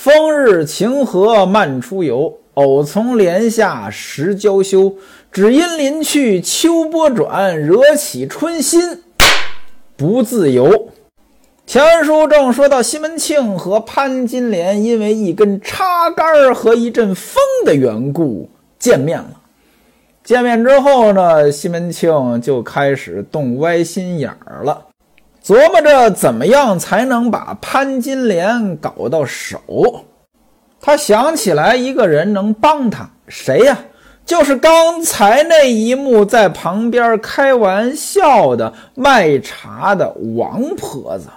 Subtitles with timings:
[0.00, 4.94] 风日晴和漫出游，偶从帘下时娇羞。
[5.32, 9.02] 只因临去秋波转，惹起春心
[9.96, 10.90] 不自由。
[11.66, 19.32] 前书正说到西门庆和潘金莲因为一根插杆和一阵风的缘故见面了。
[20.22, 24.84] 见面之后呢，西门庆就开始动歪心眼儿了。
[25.48, 30.04] 琢磨着怎么样才能把潘金莲搞到手，
[30.78, 33.78] 他想起来一个人能帮他，谁呀？
[34.26, 41.28] 就是刚才那一幕在旁边开玩笑的卖茶的王婆子。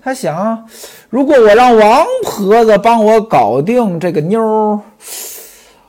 [0.00, 0.64] 他想，
[1.10, 4.80] 如果我让王婆子帮我搞定这个妞儿，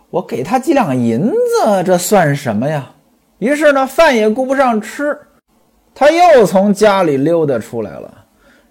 [0.09, 2.89] 我给她几两银子，这算什么呀？
[3.37, 5.15] 于是呢，饭也顾不上吃。
[5.99, 8.13] 他又从家里溜达出来了，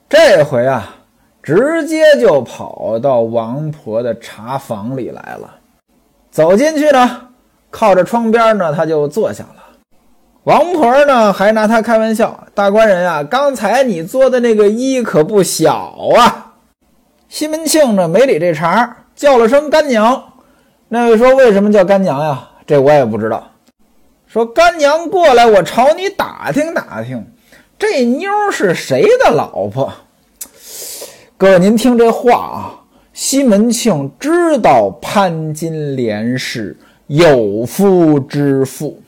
[0.08, 0.94] 这回啊，
[1.42, 5.56] 直接就跑到王婆的茶房里来了。
[6.30, 7.22] 走进去呢，
[7.68, 9.64] 靠着窗边呢，他就坐下了。
[10.44, 16.54] 王婆呢，还拿他开玩笑：“大官人啊，刚才你做的那个揖可不小啊。”
[17.28, 20.22] 西门庆呢，没理这茬，叫了声干娘。
[20.86, 23.48] 那位说：“为什么叫干娘呀？”这我也不知道。
[24.36, 27.24] 说干娘过来，我朝你打听打听，
[27.78, 29.90] 这妞是谁的老婆？
[31.38, 36.76] 各位，您听这话啊，西门庆知道潘金莲是
[37.06, 39.00] 有夫之妇。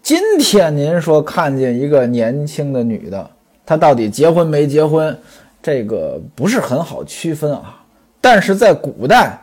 [0.00, 3.30] 今天您说看见一个年轻的女的，
[3.66, 5.14] 她到底结婚没结婚？
[5.62, 7.84] 这个不是很好区分啊。
[8.22, 9.38] 但是在古代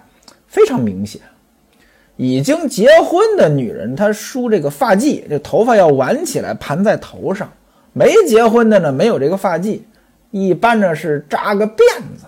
[0.48, 1.22] 非常明显。
[2.16, 7.48] 已经结婚的女人，她梳这个发髻，这头发要挽起来盘在头上；
[7.92, 9.80] 没结婚的呢，没有这个发髻，
[10.32, 11.76] 一般呢是扎个辫
[12.18, 12.26] 子。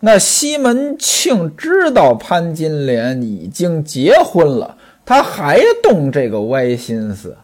[0.00, 7.36] 那西门庆知道潘金莲已经结婚了，他还动这个歪心思，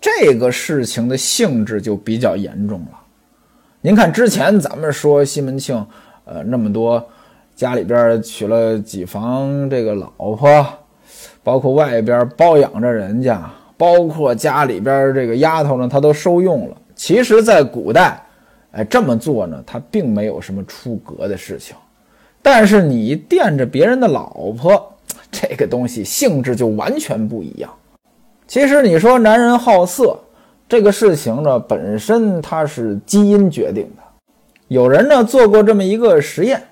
[0.00, 2.98] 这个事情的性质就比较严重了。
[3.80, 5.86] 您看之前咱们说西门庆，
[6.26, 7.08] 呃，那么多
[7.54, 10.66] 家里边娶了几房这个老婆。
[11.50, 13.42] 包括外边包养着人家，
[13.76, 16.76] 包括家里边这个丫头呢，他都收用了。
[16.94, 18.22] 其实，在古代，
[18.70, 21.74] 哎，这么做呢，他并没有什么出格的事情。
[22.40, 24.96] 但是你惦着别人的老婆，
[25.28, 27.68] 这个东西性质就完全不一样。
[28.46, 30.16] 其实你说男人好色
[30.68, 34.02] 这个事情呢，本身它是基因决定的。
[34.68, 36.62] 有人呢做过这么一个实验，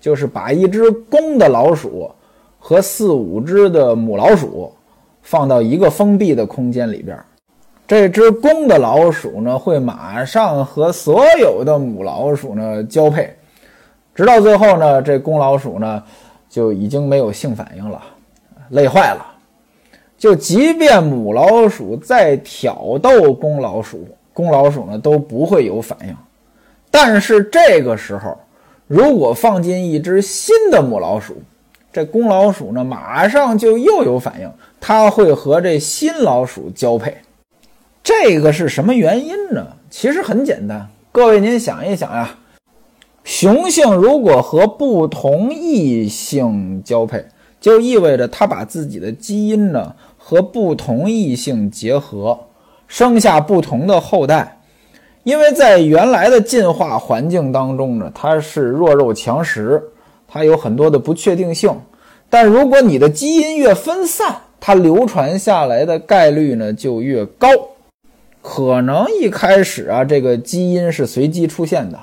[0.00, 2.08] 就是把一只公的老鼠。
[2.58, 4.72] 和四五只的母老鼠
[5.22, 7.18] 放到一个封闭的空间里边，
[7.86, 13.34] 这只公的老鼠呢会马上和所有的母老鼠呢交配，
[14.14, 16.02] 直到最后呢，这公老鼠呢
[16.48, 18.02] 就已经没有性反应了，
[18.70, 19.24] 累坏了。
[20.18, 26.16] 就即便母老鼠再挑逗公老鼠，公老鼠呢都不会有反应。
[26.90, 28.36] 但是这个时候，
[28.86, 31.40] 如果放进一只新的母老鼠，
[31.92, 37.16] 这公老鼠呢，马上就又有反应，它会和这新老鼠交配。
[38.02, 39.66] 这个是什么原因呢？
[39.90, 42.36] 其实很简单，各位您想一想呀，
[43.24, 47.24] 雄性如果和不同异性交配，
[47.60, 52.38] 就意味着它把自己的基因呢和不同异性结合，
[52.86, 54.60] 生下不同的后代。
[55.24, 59.82] 因为在原来的进化环境当中呢，它是弱肉强食。
[60.28, 61.74] 它有很多的不确定性，
[62.28, 67.48] 但如果你的基因越分散，它流传下来的概率呢就越高。
[68.42, 71.98] 可能一开始啊，这个基因是随机出现的，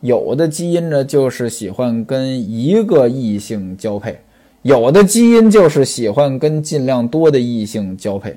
[0.00, 4.18] 有的基因呢就是喜欢跟一个异性交配，
[4.62, 8.36] 有的基因就是喜欢跟尽量多的异性交配。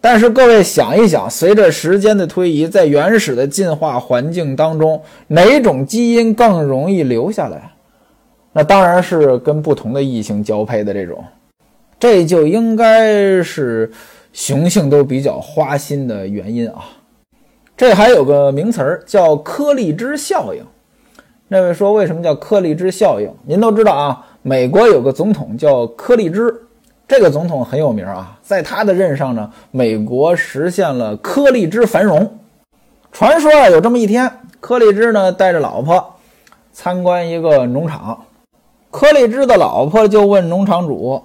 [0.00, 7.72] 但是各位想一想，随着时间的推移，在原始的进化环境当中，哪种基因更容易留下来？
[8.52, 11.24] 那当然是跟不同的异性交配的这种，
[11.98, 13.90] 这就应该是
[14.32, 16.84] 雄性都比较花心的原因啊。
[17.76, 20.62] 这还有个名词儿叫柯立芝效应。
[21.48, 23.32] 那位说为什么叫柯立芝效应？
[23.44, 26.54] 您都知道啊，美国有个总统叫柯立芝，
[27.08, 32.38] 这个总统很有名啊，在他的任上呢，美国实现了柯立芝繁荣。
[33.12, 34.30] 传说啊，有这么一天，
[34.60, 36.14] 柯立芝呢带着老婆
[36.72, 38.24] 参观一个农场。
[38.90, 41.22] 柯立芝的老婆就问农场主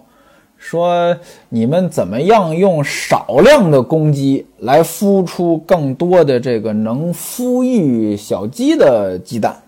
[0.57, 1.17] 说
[1.49, 9.63] ：“你们怎么样用少量的公鸡来孵出更多的这个能孵育小鸡的鸡蛋？”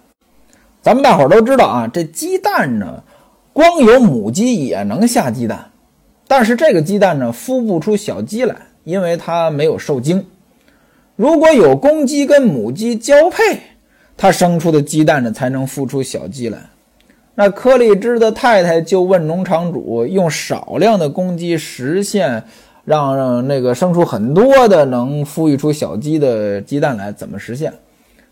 [0.81, 3.03] 咱们大伙儿都知道啊，这鸡蛋呢，
[3.51, 5.71] 光有母鸡也能下鸡蛋，
[6.27, 10.25] 但是这个鸡蛋呢，孵不出小鸡来，因为它没有受精。
[11.15, 13.59] 如果有公鸡跟母鸡交配，
[14.15, 16.59] 它生出的鸡蛋呢，才能孵出小鸡来。
[17.39, 22.43] 那柯立芝的太太就问农场主，用少量的公鸡实现
[22.83, 27.71] 让那个生出很多的能孵育出小鸡的鸡蛋来，怎么实现？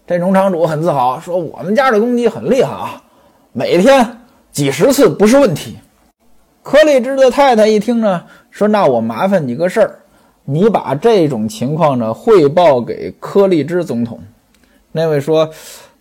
[0.08, 3.04] 这农场主很自豪，说：“我们家的公鸡很厉害啊，
[3.54, 4.18] 每天
[4.52, 5.76] 几十次不是问题。”
[6.64, 10.00] 柯立芝的太太一听呢，说：“那我麻烦你个事儿，
[10.46, 14.20] 你把这种情况呢汇报给柯立芝总统。”
[14.92, 15.48] 那位说：“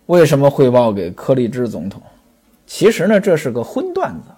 [0.07, 2.01] 为什么汇报给柯立芝总统？
[2.77, 4.31] 其实呢，这是个荤段子，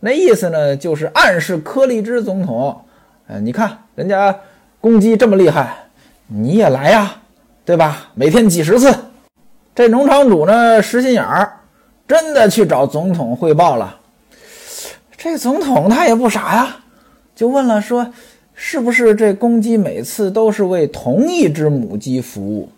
[0.00, 2.80] 那意思呢就是暗示柯立芝总统，
[3.26, 4.34] 呃，你看人家
[4.80, 5.76] 公鸡这么厉害，
[6.28, 7.14] 你也来呀。”
[7.66, 8.08] 对吧？
[8.14, 8.90] 每天几十次，
[9.74, 11.60] 这农场主呢实心眼儿，
[12.06, 13.98] 真的去找总统汇报了。
[15.18, 16.76] 这总统他也不傻呀，
[17.36, 18.10] 就问了说
[18.56, 22.70] ：“是不是这公鸡每次都是为同一只母鸡服务？”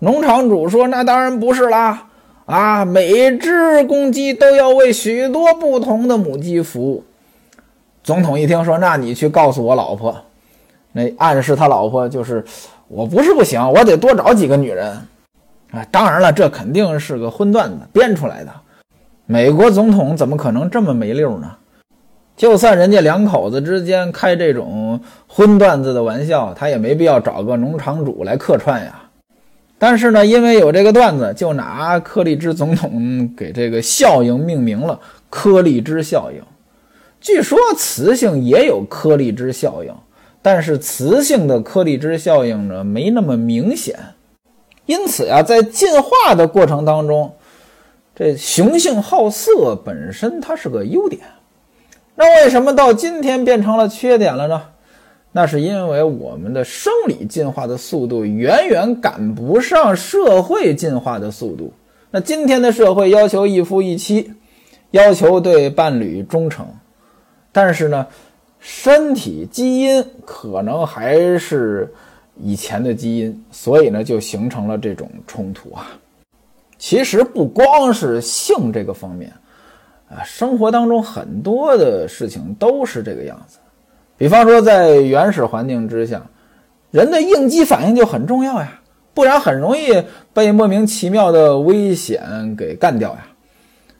[0.00, 2.08] 农场主说：“那当然不是啦，
[2.48, 7.04] 啊，每只公鸡都要为许多不同的母鸡服务。”
[8.02, 10.16] 总统一听说：“那你去告诉我老婆。”
[10.92, 12.44] 那暗示他老婆就是。
[12.90, 14.88] 我不是不行，我得多找几个女人，
[15.72, 18.50] 啊，当然了，这肯定是个荤段子编出来的。
[19.26, 21.54] 美国总统怎么可能这么没溜呢？
[22.34, 29.07] 就算人家两口子之间开这种荤段子的玩笑，他也没必要找个农场主来客串呀。
[29.78, 34.98] 但是呢，因为有这个段子，就拿柯立芝总统给这个效应命名了——
[35.30, 36.42] 柯立芝效应。
[37.20, 39.92] 据说雌性也有柯立芝效应。
[40.40, 43.98] 但是雌性的颗粒质效应呢，没那么明显，
[44.86, 47.34] 因此呀，在进化的过程当中，
[48.14, 51.20] 这雄性好色本身它是个优点，
[52.14, 54.62] 那为什么到今天变成了缺点了呢？
[55.32, 61.72] 那是因为我们的生理进化的速度远远赶不上社会进化的速度。
[62.10, 64.32] 那今天的社会要求一夫一妻，
[64.92, 66.66] 要求对伴侣忠诚，
[67.52, 68.06] 但是呢？
[68.60, 71.88] 身体基因可能还是
[72.42, 75.86] 以前的基因，所以呢，就形成了这种冲突啊。
[76.76, 79.32] 其实不光是性这个方面
[80.10, 83.58] 啊，生活当中很多的事情都是这个样子。
[84.18, 86.20] 比方说，在原始环境之下，
[86.90, 88.80] 人的应激反应就很重要呀，
[89.14, 90.04] 不然很容易
[90.34, 93.26] 被莫名其妙的危险给干掉呀。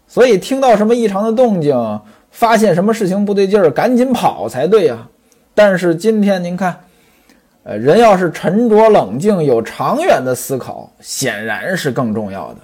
[0.07, 2.01] 所以，听到什么异常的动静。
[2.31, 5.09] 发现什么事情不对劲儿，赶紧跑才对呀！
[5.55, 6.79] 但是今天您看，
[7.65, 12.59] 呃，人要是沉着冷静、有长远的思考，显然是更重要的。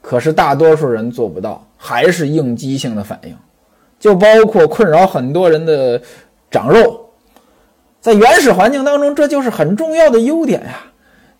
[0.00, 3.36] 可是大多数人做不到，还是应激性的反应。
[4.00, 6.00] 就包括困扰很多人的
[6.52, 7.10] 长肉，
[8.00, 10.84] 在原始环境当中，这就是很重要的优点呀。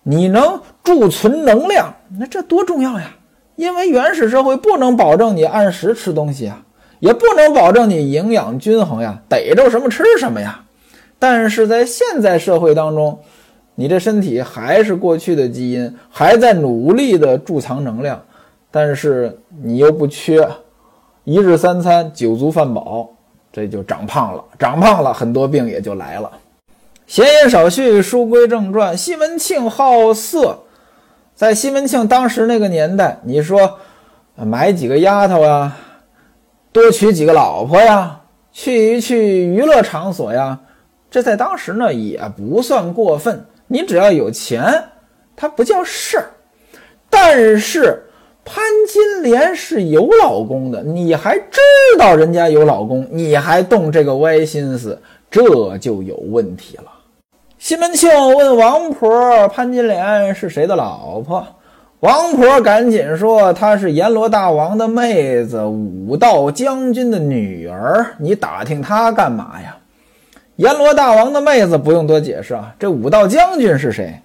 [0.02, 3.14] 你能贮存能量，那这多重要呀！
[3.54, 6.64] 因为原始社会不能保证你按时吃东西啊。
[6.98, 10.64] 也不能保证你营养均衡呀，逮着什么吃什么呀。
[11.18, 13.18] 但是在现在社会当中，
[13.74, 18.22] 你这身体还是过去的基因，还在努力的贮藏能量，
[18.70, 20.48] 但是你又不缺
[21.24, 23.10] 一日三餐酒足饭饱，
[23.52, 24.42] 这就长胖了。
[24.58, 26.30] 长胖了，很多病也就来了。
[27.06, 28.96] 闲言少叙，书归正传。
[28.96, 30.58] 西门庆好色，
[31.34, 33.78] 在西门庆当时那个年代，你说
[34.34, 35.76] 买几个丫头啊？
[36.72, 38.18] 多娶几个老婆呀，
[38.50, 40.58] 去一去娱乐场所呀，
[41.10, 43.44] 这在当时呢也不算过分。
[43.66, 44.84] 你只要有钱，
[45.36, 46.30] 它不叫事儿。
[47.10, 48.02] 但是
[48.44, 51.60] 潘金莲是有老公的，你还知
[51.98, 56.84] 道人家有老公，你还动这个歪心思，这就有问题了。
[57.58, 61.46] 西门庆问王婆：“潘金莲是谁的老婆？”
[62.00, 68.04] 王婆赶紧说：“她是阎罗大王的妹子，武道将军的女儿。
[68.18, 69.76] 你打听她干嘛呀？”
[70.56, 74.20] 阎罗大王的妹子不用多解释啊，这武道将军是谁？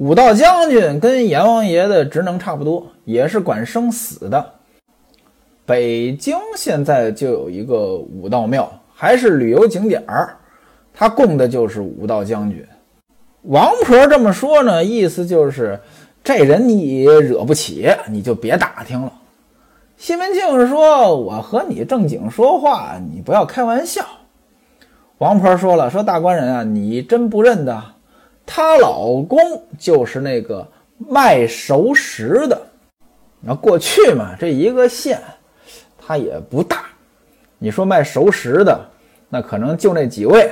[0.00, 4.52] 武道将军跟阎王爷的职能差不多，也是管生死的。
[5.66, 10.38] 北京现在就有一个武道庙，还是旅游景点儿，
[10.94, 12.64] 他供的就是武道将军。
[13.42, 15.78] 王婆这么说呢，意思就是。
[16.22, 19.10] 这人你惹不起，你就别打听了。
[19.96, 24.04] 西门庆说：“我和你正经说话，你不要开玩笑。”
[25.16, 27.82] 王婆说了：“说大官人啊，你真不认得，
[28.52, 29.38] 她老公
[29.78, 30.66] 就是那个
[31.08, 32.60] 卖熟食的。
[33.40, 35.22] 那过去嘛，这一个县
[36.04, 36.86] 它也不大，
[37.60, 38.76] 你说卖熟食的，
[39.28, 40.50] 那可能就那几位。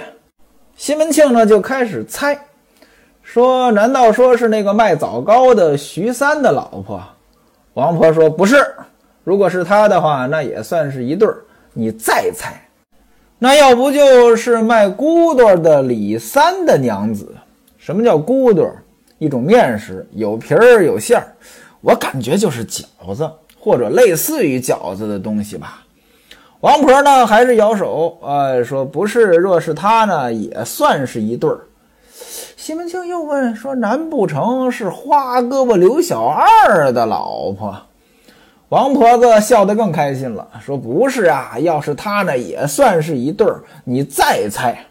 [0.77, 2.39] 西门庆呢就开始猜，
[3.21, 7.03] 说难道说是那个卖枣糕的徐三的老婆？
[7.75, 8.65] 王婆说不是，
[9.25, 11.39] 如果是他的话，那也算是一对儿。
[11.73, 12.63] 你再猜，
[13.41, 17.35] 那要不就是卖咕嘟的李三的娘子？
[17.89, 18.71] 什么叫咕嘟？
[19.19, 21.25] 一种面食，有皮儿有馅儿，
[21.81, 22.85] 我感觉就是饺
[23.17, 23.27] 子
[23.59, 25.83] 或者类似于饺子的东西吧。
[26.61, 31.61] 王婆呢还是摇手，呃，说不是，若是他呢，也算是一对儿。
[32.59, 37.75] 西门庆又问说：“难不成是花胳膊刘小二的老婆？”
[38.69, 43.63] 王婆子笑得更开心了，说：“不是啊，要是他呢，也算是一对儿。
[43.85, 44.85] 你再猜。”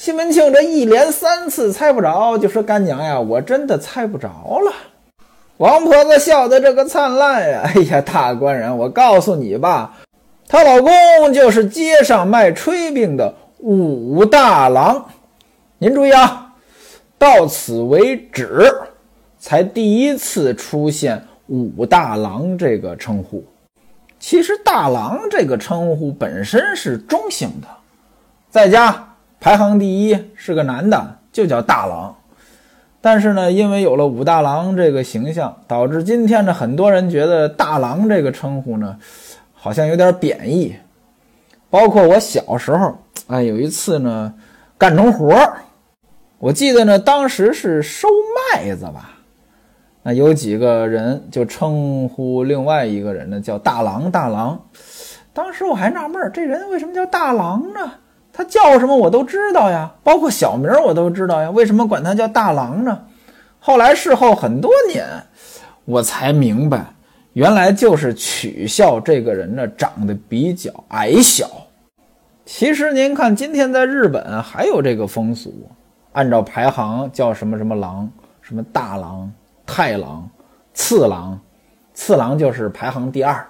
[0.00, 4.72] 西门庆这一连三次猜不着，就说：“干娘呀，我真的猜不着了。”
[5.58, 7.62] 王婆子笑得这个灿烂呀！
[7.64, 9.96] 哎呀，大官人，我告诉你吧，
[10.46, 15.04] 她老公就是街上卖炊饼的武大郎。
[15.78, 16.54] 您注意啊！
[17.18, 18.72] 到此为止，
[19.40, 23.42] 才第一次出现“武大郎”这个称呼。
[24.20, 27.66] 其实“大郎”这个称呼本身是中性的，
[28.48, 29.07] 在家
[29.40, 32.14] 排行第一是个男的，就叫大郎。
[33.00, 38.98] 但是呢，因为有了武大郎这个形象，导致今天呢，很多人觉得“大郎”这个称呼呢，
[39.54, 40.74] 好像有点贬义。
[41.70, 44.34] 包括我小时候，哎，有一次呢，
[44.76, 45.58] 干农活儿。
[46.38, 48.08] 我记得呢，当时是收
[48.52, 49.10] 麦子吧，
[50.02, 54.60] 那有几个人就称呼另外一个人呢，叫大郎大郎。
[55.32, 57.92] 当时我还纳闷，这人为什么叫大郎呢？
[58.38, 62.96] 他叫什么我都知道呀，包括小名我都知道呀，为什么管他叫大郎呢？
[63.58, 65.04] 后来事后很多年，
[65.84, 66.86] 我才明白，
[67.32, 71.50] 原来就是取笑这个人呢长得比较矮小。
[72.46, 75.52] 其实您看，今天在日本还有这个风俗。
[76.12, 78.08] 按照排行叫什么什么郎，
[78.40, 79.28] 什么大郎、
[79.66, 80.30] 太郎、
[80.72, 81.36] 次郎，
[81.92, 83.44] 次郎就是排行第二。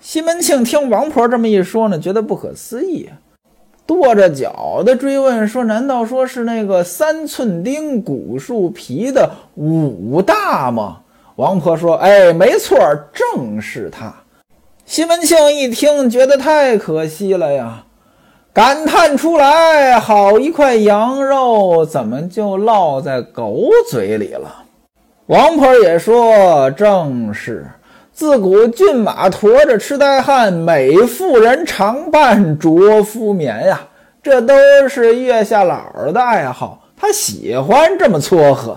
[0.00, 3.08] 西门庆听王婆这么一说呢，觉得不可思议，
[3.88, 10.98] 跺着脚的追问说：“难道说是那个三寸钉、古树皮的武大吗？”
[11.36, 12.78] 王婆说：“哎，没错，
[13.14, 14.12] 正是他。”
[14.84, 17.84] 西门庆一听，觉得太可惜了呀。
[18.52, 24.64] 感叹出来，好一块羊肉，怎么就落在狗嘴里了？
[25.26, 27.66] 王婆也说：“正是，
[28.18, 33.80] 自古骏马驮着痴呆汉，美妇人常伴着夫眠呀，
[34.20, 34.56] 这都
[34.88, 38.76] 是月下老儿的爱好，他喜欢这么撮合。”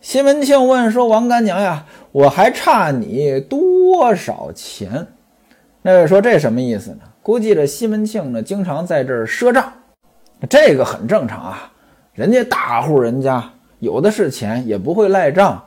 [0.00, 5.08] 西门庆问说：“王干娘呀，我还差你多少钱？”
[5.82, 9.72] 那位说：“这什么意思呢？”估计这西门庆呢，经常在这儿赊账，
[10.48, 11.72] 这个很正常啊。
[12.12, 13.42] 人家大户人家
[13.80, 15.60] 有的是钱，也不会赖账。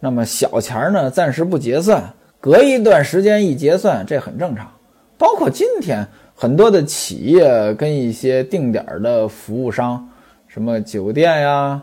[0.00, 2.02] 那么小钱呢，暂时不结算，
[2.40, 4.66] 隔一段时间一结算，这很正常。
[5.18, 10.08] 包括今天很多的企业跟一些定点的服务商，
[10.48, 11.82] 什么酒店呀，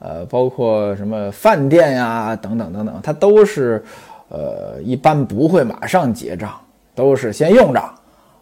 [0.00, 3.84] 呃，包括什么饭店呀，等等等等，它都是，
[4.28, 6.50] 呃，一般不会马上结账，
[6.96, 7.80] 都是先用着。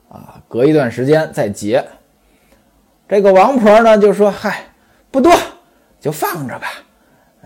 [0.09, 1.85] 啊，隔一段时间再结。
[3.07, 4.64] 这个王婆呢就说：“嗨，
[5.11, 5.33] 不多，
[6.00, 6.67] 就放着吧，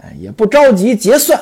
[0.00, 1.38] 哎，也不着急结算。”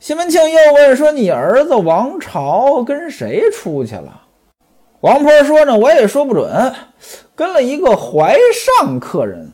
[0.00, 4.22] 西门庆又问说：“你儿子王朝跟谁出去了？”
[5.00, 6.72] 王婆说：“呢，我也说不准，
[7.34, 9.50] 跟了一个怀上客人，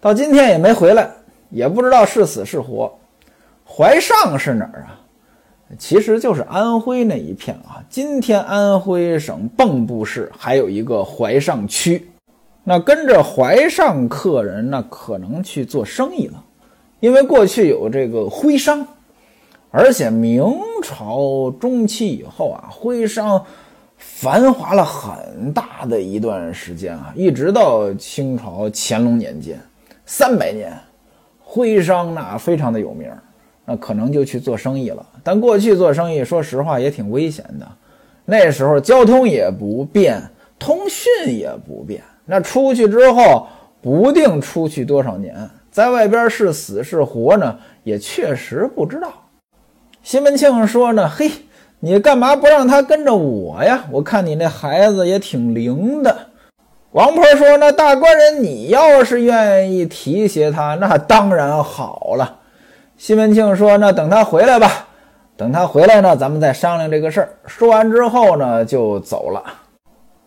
[0.00, 1.10] 到今天也没回来，
[1.48, 2.98] 也不知道是死是活。
[3.66, 5.00] 怀上是哪儿啊？”
[5.78, 7.82] 其实就是安徽那一片啊。
[7.88, 12.10] 今天安徽省蚌埠市还有一个怀上区，
[12.64, 16.44] 那跟着怀上客人，那可能去做生意了。
[17.00, 18.86] 因为过去有这个徽商，
[19.76, 20.40] 而且明
[20.84, 23.44] 朝中期以后啊，徽商
[23.96, 29.58] 繁华了很大的一段时间啊，一直到清朝乾隆年间，
[30.06, 30.72] 三百年，
[31.40, 33.10] 徽商那非常的有名。
[33.64, 37.66] 那可能就去做生意了，但过去做生意，说实话也挺危险的。
[38.24, 40.22] 那时候交通也不便，
[40.56, 42.00] 通讯也不便。
[42.26, 43.48] 那出去之后，
[43.82, 45.34] 不定出去多少年，
[45.68, 49.12] 在外边是死是活呢，也确实不知道。
[50.04, 51.30] 西门庆说呢：“嘿，
[51.80, 53.86] 你干嘛不让他跟着我呀？
[53.90, 56.14] 我看你那孩子也挺灵的。”
[56.92, 62.36] 王婆说：“那大官人，你要是愿意提携他，那当然好了。”
[62.98, 64.86] 西门庆说：“那等他回来吧，
[65.38, 67.30] 等他回来呢，咱们再商量这个事儿。
[67.46, 69.42] 说完之后呢，就走了。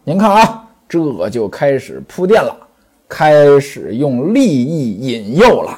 [0.04, 2.54] 您看啊，这就开始铺垫了，
[3.08, 5.78] 开始用利益引诱了。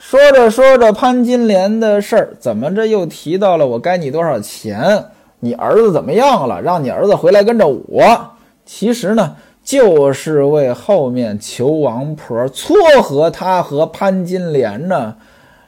[0.00, 5.04] 说着说着，潘金莲的事儿，怎么着又提到了我该你多少钱？
[5.40, 6.62] 你儿子怎么样了？
[6.62, 8.30] 让你儿子回来跟着我。
[8.64, 15.14] 其实呢，就是为后面求王婆撮合他和潘金莲呢，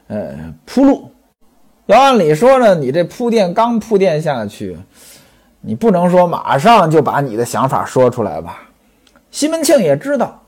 [0.09, 1.11] 呃，铺路。
[1.87, 4.79] 要按理说呢，你这铺垫刚铺垫下去，
[5.61, 8.63] 你不能说马上就把你的想法说出来吧？
[9.31, 10.42] 西门庆也知道，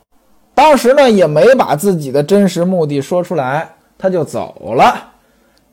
[0.55, 3.69] 当时呢也没把自己的真实目的说出来，
[3.99, 5.13] 他就走了。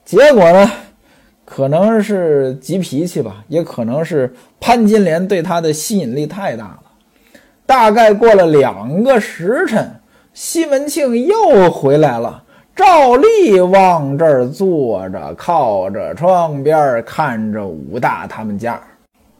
[0.03, 0.71] 结果呢，
[1.45, 6.79] 可能是急脾气吧，也可能是潘金莲对他的吸引力太大了。
[7.65, 9.89] 大概过了两个时辰，
[10.33, 12.43] 西门庆又回来了。
[12.75, 18.81] 照例往这儿坐着，靠着窗边看着武大他们家。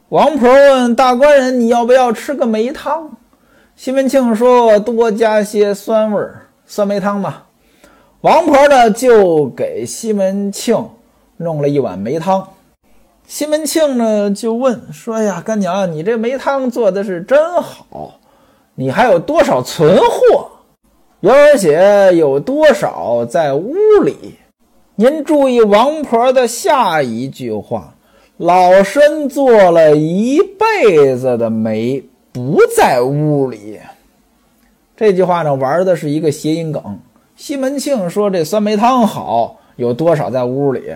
[0.09, 3.09] 王婆问大官人：“你要不要吃个梅汤？”
[3.83, 7.47] 西门庆说：“多加些酸味儿，酸梅汤吧。”
[8.21, 10.87] 王婆呢就给西门庆
[11.37, 12.47] 弄了一碗梅汤。
[13.25, 18.19] 西门庆呢就问说：“呀，干娘，你这梅汤做的是真好，
[18.75, 20.47] 你还有多少存货？”
[21.27, 23.73] 而且有多少在屋
[24.03, 24.35] 里？
[24.93, 27.95] 您注意王婆的下一句话
[28.37, 33.79] ：“老身做了一辈子的媒，不在屋里。”
[34.95, 36.99] 这句话呢，玩的是一个谐音梗。
[37.35, 40.95] 西门庆说：“这酸梅汤好，有多少在屋里？”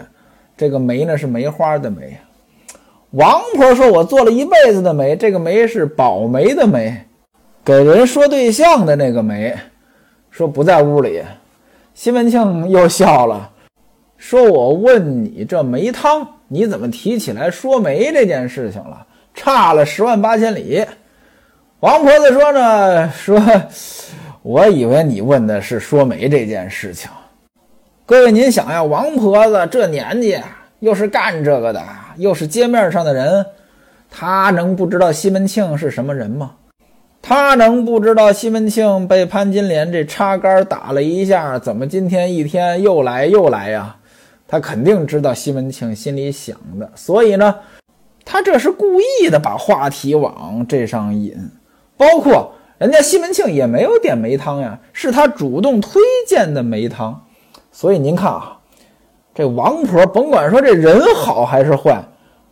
[0.56, 2.18] 这个梅呢，是梅花的梅。
[3.12, 6.96] 王婆说：“我做了一辈子的媒，这个媒是保媒的媒，
[7.64, 9.56] 给人说对象的那个媒。”
[10.30, 11.24] 说不在屋里，
[11.94, 13.50] 西门庆又笑了，
[14.18, 19.08] 说：“我问你，这梅汤你怎么提起来说媒这件事情了？
[19.34, 20.86] 差了十万八千里。”
[21.86, 23.40] 王婆子说呢：“说
[24.42, 27.12] 我以为你问的是说媒这件事情。
[28.08, 30.36] 各位您想呀，王婆子这年纪，
[30.80, 31.80] 又是干这个的，
[32.16, 33.46] 又是街面上的人，
[34.10, 36.54] 她能不知道西门庆是什么人吗？”
[37.22, 43.96] 她能不知道西门庆被潘金莲这插杆打了一下，怎么今天一天又来又来呀？
[44.48, 47.56] 她肯定知道西门庆心里想的，所以呢，
[48.26, 51.38] 她这是故意的把话题往这上引。
[51.98, 57.26] 包括人家西门庆也没有点梅汤呀，是他主动推荐的梅汤。
[57.72, 58.58] 所以您看啊，
[59.34, 62.04] 这王婆甭管说这人好还是坏，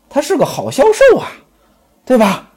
[0.10, 1.28] 他是个好销售啊，
[2.06, 2.50] 对吧？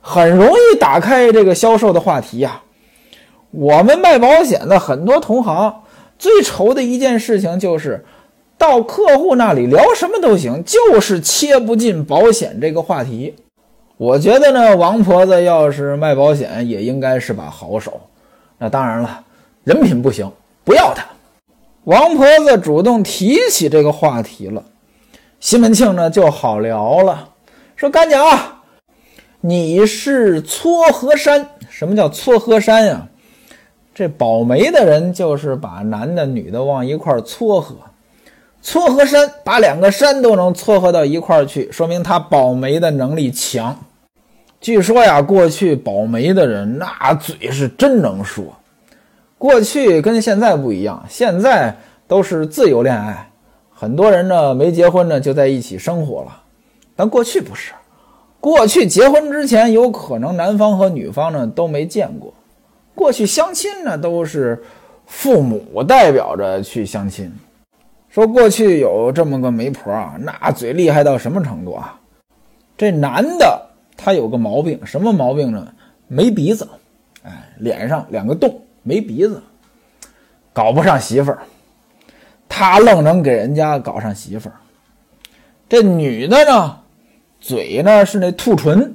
[0.00, 2.62] 很容易打开这个销售的话题呀。
[3.50, 5.82] 我们卖保险的很多同行
[6.18, 8.04] 最愁的一件事情就是
[8.56, 13.34] 到客户那里聊什么都行，就是切不进保险这个话题。
[14.00, 18.00] 我觉得呢，王婆子要是卖保险也应该是把好手。
[18.56, 19.22] 那当然了，
[19.62, 20.32] 人品不行，
[20.64, 21.04] 不要他。
[21.84, 24.64] 王婆子主动提起这个话题了，
[25.38, 27.28] 西门庆呢就好聊了，
[27.76, 28.62] 说干娘啊。
[29.42, 31.50] 你是撮合山？
[31.68, 33.06] 什么叫撮合山呀？
[33.94, 37.76] 这保媒的人就是把男的、女的往一块撮合，
[38.62, 43.76] 撮合山，把两个山都能撮合到一块去，说明他保媒的能力强。
[44.60, 48.44] 据说呀，过去保媒的人那嘴是真能说。
[49.38, 51.74] 过去跟现在不一样，现在
[52.06, 53.30] 都是自由恋爱，
[53.72, 56.42] 很多人呢没结婚呢就在一起生活了，
[56.94, 57.72] 但过去不是。
[58.38, 62.32] 过去结婚之前，有可能男方和女方呢都没见过。
[62.94, 64.62] 过去相亲呢都是
[65.06, 67.32] 父母代表着去相亲。
[68.10, 71.98] 说过去有这么个媒婆啊，那嘴厉害到什么程度啊？
[72.76, 73.69] 这男的
[74.02, 75.70] 他有个毛病，什么毛病呢？
[76.08, 76.66] 没鼻子，
[77.22, 79.42] 哎，脸上两个洞，没鼻子，
[80.54, 81.38] 搞不上媳妇儿。
[82.48, 84.54] 他愣能给人家搞上媳妇儿。
[85.68, 86.78] 这女的呢？
[87.40, 88.94] 嘴呢是那兔唇，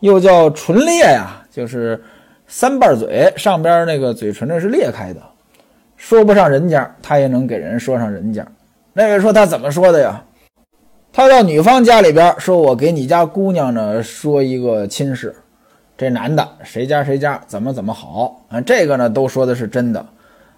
[0.00, 2.02] 又叫唇裂呀，就是
[2.46, 5.20] 三瓣嘴，上边那个嘴唇呢是裂开的，
[5.96, 8.46] 说不上人家，他也能给人说上人家。
[8.92, 10.22] 那位说他怎么说的呀？
[11.16, 15.34] 他到女方家里边说：“我给你家姑娘呢说一个亲事，
[15.96, 18.60] 这男的谁家谁家怎么怎么好啊？
[18.60, 20.06] 这个呢都说的是真的。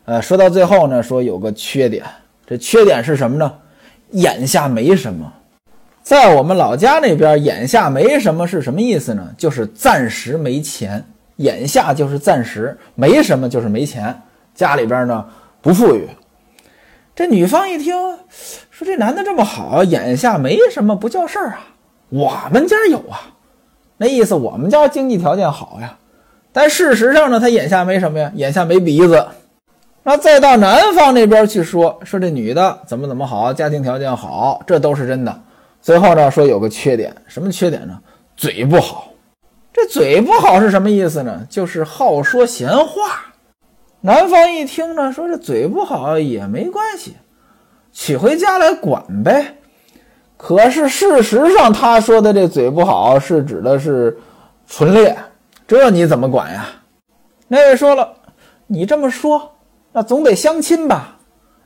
[0.04, 2.04] 呃，说到最后呢，说有个缺点，
[2.44, 3.54] 这缺点是什么呢？
[4.10, 5.32] 眼下没什么。”
[6.02, 9.32] 在我们老家那边，眼下没什么是什么意思呢？
[9.38, 11.04] 就是暂时没钱。
[11.36, 14.12] 眼下就是暂时没什么，就是没钱。
[14.56, 15.24] 家里边呢
[15.62, 16.08] 不富裕。
[17.18, 17.96] 这女方一听
[18.70, 21.66] 说这男的这么好，眼下没什么不叫事儿啊。
[22.10, 23.34] 我们家有啊，
[23.96, 25.98] 那意思我们家经济条件好呀。
[26.52, 29.26] 但事实上呢，他眼下没什么呀，眼下没鼻子。
[30.04, 35.42] 那再到男方那边去说说这女的怎么怎么好，家庭条件好，这都是真的。
[35.82, 37.98] 最后呢，说有个缺点，什么缺点呢？
[38.36, 39.08] 嘴不好。
[39.72, 41.44] 这嘴不好是什么意思呢？
[41.50, 43.24] 就是好说闲话。
[44.00, 47.16] 男方一听呢，说这嘴不好也没关系，
[47.92, 49.56] 娶回家来管呗。
[50.36, 54.16] 可是事实上，他说的这嘴不好是指的是
[54.68, 55.16] 纯烈，
[55.66, 56.66] 这你怎么管呀？
[57.48, 58.14] 那位说了，
[58.68, 59.56] 你这么说，
[59.92, 61.16] 那总得相亲吧？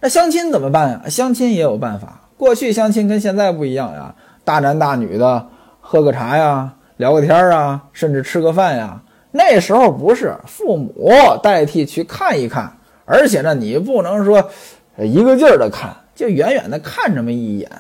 [0.01, 1.03] 那相亲怎么办呀？
[1.11, 2.31] 相亲也有办法。
[2.39, 5.49] 过去相亲跟现在不一样呀，大男大女的
[5.81, 9.03] 喝个茶呀，聊个天啊，甚至吃个饭呀。
[9.33, 11.11] 那时候不是父母
[11.43, 12.71] 代替去看一看，
[13.05, 14.51] 而且呢，你不能说
[14.99, 17.71] 一个劲儿的看，就远远的看这么一眼。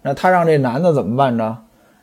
[0.00, 1.58] 那他让这男的怎么办呢？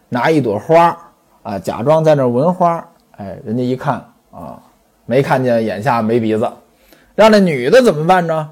[0.10, 0.98] 拿一朵花
[1.44, 2.86] 啊，假装在那闻花。
[3.18, 3.96] 哎，人家一看
[4.32, 4.62] 啊，
[5.06, 6.48] 没看见眼下没鼻子。
[7.16, 8.50] 让那女的怎么办呢？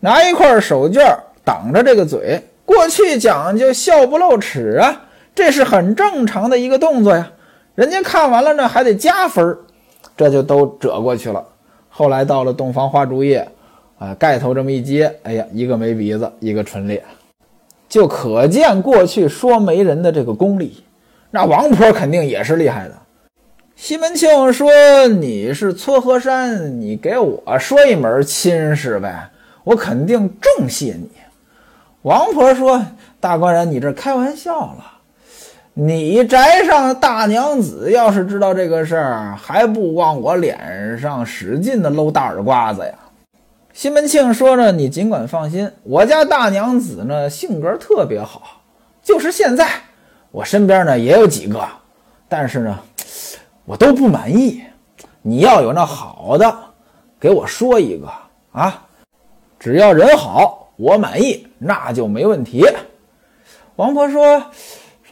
[0.00, 2.42] 拿一块手绢挡着这个嘴。
[2.64, 5.02] 过去讲究笑不露齿啊，
[5.34, 7.30] 这是很正常的一个动作呀。
[7.74, 9.58] 人家看完了呢，还得加分儿，
[10.16, 11.44] 这就都折过去了。
[11.88, 13.48] 后来到了洞房花烛夜，
[13.98, 17.02] 啊，盖头这么一揭，哎呀，一个没鼻子，一个纯烈，
[17.88, 20.84] 就可见过去说媒人的这个功力。
[21.30, 22.94] 那王婆肯定也是厉害的。
[23.74, 24.70] 西门庆说
[25.08, 29.30] ：“你是撮合山，你给我说一门亲事呗，
[29.64, 31.10] 我肯定重谢你。”
[32.02, 32.80] 王婆说
[33.18, 34.92] ：“大官人，你这开玩笑了。”
[35.76, 42.94] 你宅上大娘子要是知道这个事儿，还不往我脸上使劲的搂大耳刮子呀？
[43.72, 48.60] 西门庆说呢，你尽管放心，我家大娘子呢性格特别好，
[49.02, 49.68] 就是现在
[50.30, 51.60] 我身边呢也有几个，
[52.28, 52.78] 但是呢
[53.64, 54.62] 我都不满意。
[55.22, 56.56] 你要有那好的，
[57.18, 58.08] 给我说一个
[58.52, 58.80] 啊，
[59.58, 62.64] 只要人好，我满意，那就没问题。
[63.74, 64.40] 王婆说。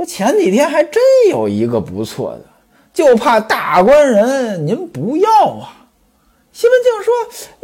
[0.05, 2.45] 前几天还真有一个不错的，
[2.93, 5.87] 就怕大官人您不要啊。
[6.53, 7.13] 西门庆说：“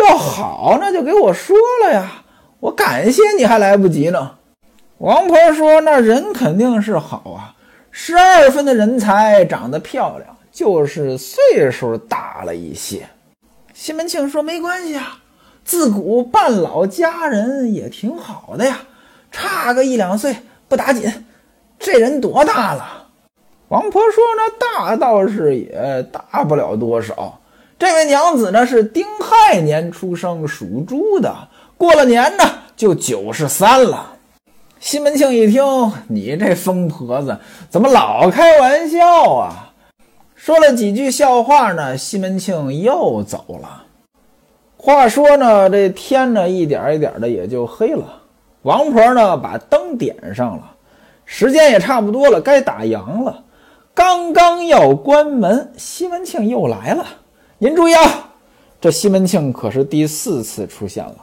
[0.08, 2.24] 要好那就给我说了呀，
[2.60, 4.36] 我感谢你还来不及呢。”
[4.98, 7.54] 王婆说：“那人肯定是好啊，
[7.90, 13.06] 十二分的人才，长得漂亮，就是岁数大了一些。”
[13.74, 15.18] 西门庆说：“没关系啊，
[15.64, 18.80] 自古半老佳人也挺好的呀，
[19.30, 20.34] 差个一两岁
[20.66, 21.26] 不打紧。”
[21.90, 23.06] 这人多大了？
[23.68, 27.40] 王婆说：“那大倒是也大不了多少。
[27.78, 31.34] 这位娘子呢是丁亥年出生，属猪的，
[31.78, 32.44] 过了年呢
[32.76, 34.16] 就九十三了。”
[34.78, 35.64] 西门庆一听，
[36.08, 37.38] 你这疯婆子
[37.70, 39.72] 怎么老开玩笑啊？
[40.34, 43.84] 说了几句笑话呢，西门庆又走了。
[44.76, 48.20] 话说呢，这天呢一点一点的也就黑了。
[48.60, 50.72] 王婆呢把灯点上了。
[51.30, 53.44] 时间也差不多了，该打烊了。
[53.94, 57.04] 刚刚要关门，西门庆又来了。
[57.58, 58.30] 您注意啊，
[58.80, 61.16] 这西门庆可是第四次出现了。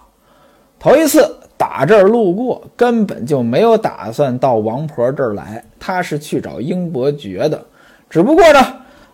[0.78, 7.66] 头一次打这儿路过，根本就没有打算到王婆这儿来，他是去找英伯爵的。
[8.08, 8.60] 只不过呢，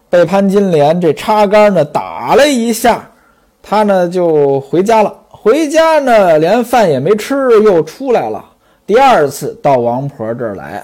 [0.10, 3.10] 被潘金莲这插杆呢打了一下，
[3.64, 5.16] 他呢就回家了。
[5.30, 8.51] 回家呢，连饭也没吃，又出来了。
[8.92, 10.84] 第二次到王婆这儿来，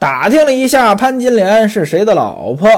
[0.00, 2.68] 打听了一下潘金莲是谁的老婆，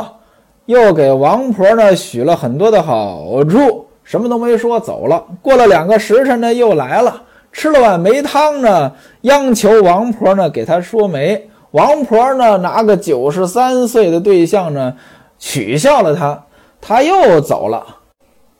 [0.66, 5.24] 又给王婆呢许了很多的好处，什么都没说走了。
[5.40, 11.48] 过了两个时辰呢，又来了，吃了碗梅汤呢，央求王婆呢给他说媒。
[11.70, 14.94] 王婆呢拿个九十三岁的对象呢，
[15.38, 16.44] 取笑了他，
[16.78, 17.82] 他又走了。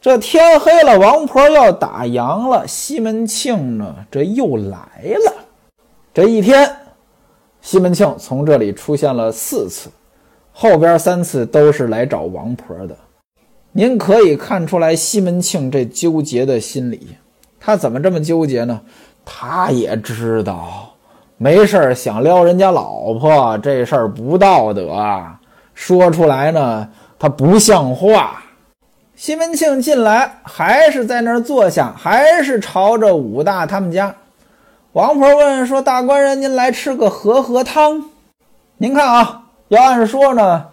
[0.00, 4.78] 这天黑了，王婆要打烊了，西门庆呢这又来
[5.26, 5.34] 了。
[6.14, 6.70] 这一天，
[7.62, 9.88] 西门庆从这里出现了四次，
[10.52, 12.94] 后边三次都是来找王婆的。
[13.72, 17.16] 您可以看出来西门庆这纠结的心理，
[17.58, 18.78] 他怎么这么纠结呢？
[19.24, 20.92] 他也知道
[21.38, 25.40] 没事想撩人家老婆这事儿不道德啊，
[25.72, 26.86] 说出来呢
[27.18, 28.42] 他不像话。
[29.14, 34.14] 西门庆进来还是在那儿坐下，还是朝着武大他们家。
[34.92, 38.10] 王婆问说：“大官人，您来吃个和合汤？
[38.76, 40.66] 您看啊，要按说呢，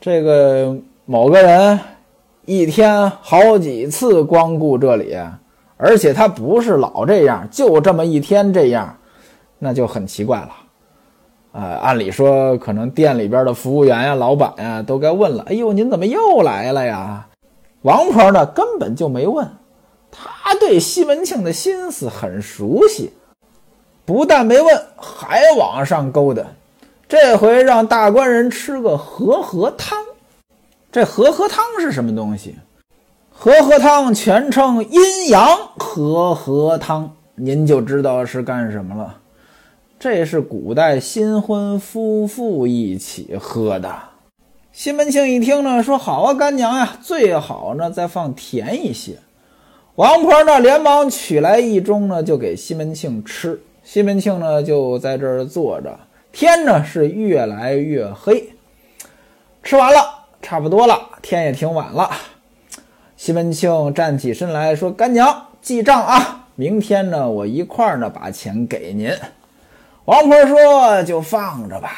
[0.00, 1.78] 这个某个人
[2.46, 5.16] 一天好几次光顾这里，
[5.76, 8.98] 而且他不是老这样，就这么一天这样，
[9.60, 10.50] 那就很奇怪了。
[11.52, 17.28] 呃，按理说，可能店里边的服务员呀、老板呀，都该问了：“哎呦，您怎么又来了呀？”
[17.82, 19.48] 王婆呢，根本就没问。
[20.10, 23.12] 她对西门庆的心思很熟悉，
[24.04, 26.42] 不但没问，还往上勾搭。
[27.08, 29.98] 这回让大官人吃个和合汤。
[30.90, 32.56] 这和合汤是什么东西？
[33.30, 39.18] 和合汤全称阴阳和合汤，您就知道是干什么了。
[39.98, 43.92] 这是古代新婚夫妇一起喝的。
[44.70, 49.18] 西门庆一听呢，说：“好啊，干娘呀，最好呢再放甜一些。”
[49.96, 53.60] 王婆呢，连忙取来一盅呢，就给西门庆吃。
[53.84, 55.96] 西门庆呢，就在这儿坐着。
[56.32, 58.48] 天呢是越来越黑，
[59.62, 60.24] 吃完了。
[60.42, 62.10] 差不多了，天也挺晚了。
[63.16, 66.48] 西门庆站起身来说：“干娘，记账啊！
[66.54, 69.10] 明天呢，我一块儿呢把钱给您。”
[70.04, 71.92] 王婆说：“就放着吧，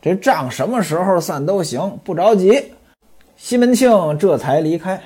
[0.00, 2.72] 这账什么时候算都行，不着急。”
[3.36, 4.98] 西门庆这才离开。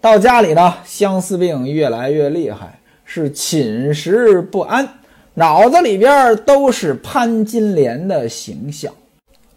[0.00, 4.88] 到家里呢，相思病越来越厉害，是寝食不安，
[5.38, 8.92] 脑子里边都是潘金莲的形象。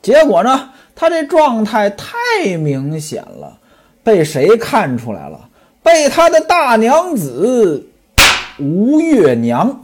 [0.02, 0.70] 结果呢？
[0.94, 3.58] 他这状态太明显了，
[4.04, 5.50] 被谁看出来了？
[5.82, 7.88] 被他的大娘子
[8.60, 9.82] 吴月娘。